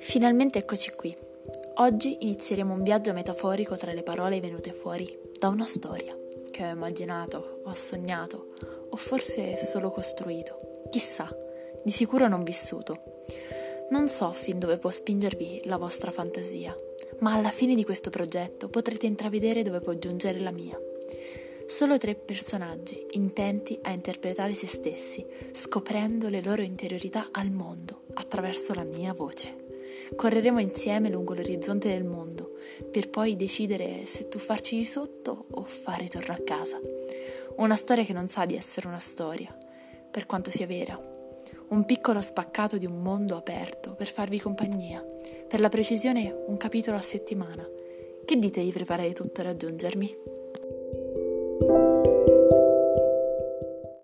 Finalmente 0.00 0.58
eccoci 0.58 0.90
qui. 0.92 1.16
Oggi 1.76 2.18
inizieremo 2.20 2.72
un 2.72 2.82
viaggio 2.82 3.12
metaforico 3.12 3.76
tra 3.76 3.92
le 3.92 4.02
parole 4.02 4.40
venute 4.40 4.72
fuori 4.72 5.18
da 5.38 5.48
una 5.48 5.66
storia 5.66 6.16
che 6.50 6.64
ho 6.64 6.70
immaginato, 6.70 7.60
ho 7.64 7.74
sognato 7.74 8.54
o 8.90 8.96
forse 8.96 9.56
solo 9.56 9.90
costruito. 9.90 10.82
Chissà, 10.90 11.28
di 11.84 11.90
sicuro 11.90 12.28
non 12.28 12.42
vissuto. 12.42 13.24
Non 13.90 14.08
so 14.08 14.32
fin 14.32 14.58
dove 14.58 14.78
può 14.78 14.90
spingervi 14.90 15.62
la 15.64 15.76
vostra 15.76 16.10
fantasia, 16.10 16.76
ma 17.20 17.34
alla 17.34 17.50
fine 17.50 17.74
di 17.74 17.84
questo 17.84 18.10
progetto 18.10 18.68
potrete 18.68 19.06
intravedere 19.06 19.62
dove 19.62 19.80
può 19.80 19.94
giungere 19.94 20.40
la 20.40 20.52
mia. 20.52 20.78
Solo 21.66 21.98
tre 21.98 22.14
personaggi 22.14 23.06
intenti 23.10 23.78
a 23.82 23.90
interpretare 23.90 24.54
se 24.54 24.66
stessi, 24.66 25.26
scoprendo 25.52 26.28
le 26.28 26.40
loro 26.40 26.62
interiorità 26.62 27.28
al 27.30 27.50
mondo 27.50 28.04
attraverso 28.14 28.72
la 28.74 28.84
mia 28.84 29.12
voce. 29.12 29.66
Correremo 30.16 30.58
insieme 30.58 31.10
lungo 31.10 31.34
l'orizzonte 31.34 31.88
del 31.90 32.04
mondo 32.04 32.56
per 32.90 33.10
poi 33.10 33.36
decidere 33.36 34.04
se 34.06 34.28
tuffarci 34.28 34.76
di 34.76 34.84
sotto 34.84 35.46
o 35.50 35.62
fare 35.62 36.02
ritorno 36.02 36.34
a 36.34 36.42
casa. 36.44 36.80
Una 37.56 37.76
storia 37.76 38.04
che 38.04 38.12
non 38.12 38.28
sa 38.28 38.44
di 38.44 38.56
essere 38.56 38.88
una 38.88 38.98
storia, 38.98 39.56
per 40.10 40.26
quanto 40.26 40.50
sia 40.50 40.66
vera. 40.66 40.98
Un 41.68 41.84
piccolo 41.84 42.20
spaccato 42.20 42.78
di 42.78 42.86
un 42.86 43.02
mondo 43.02 43.36
aperto 43.36 43.94
per 43.94 44.10
farvi 44.10 44.38
compagnia. 44.40 45.04
Per 45.46 45.60
la 45.60 45.68
precisione 45.68 46.44
un 46.46 46.56
capitolo 46.56 46.96
a 46.96 47.02
settimana. 47.02 47.66
Che 48.24 48.38
dite 48.38 48.62
di 48.62 48.70
preparare 48.70 49.12
tutto 49.12 49.40
a 49.40 49.44
raggiungermi? 49.44 50.37